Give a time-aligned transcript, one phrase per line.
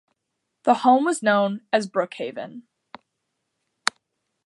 [0.63, 2.63] The home was known as Brookehaven.